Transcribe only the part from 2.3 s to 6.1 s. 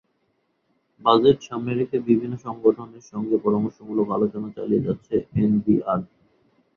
সংগঠনের সঙ্গে পরামর্শমূলক আলোচনা চালিয়ে যাচ্ছে এনবিআর।